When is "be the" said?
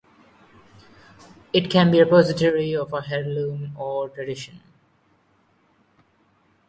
1.91-2.05